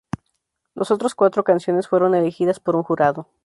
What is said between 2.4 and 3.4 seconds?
por un jurado.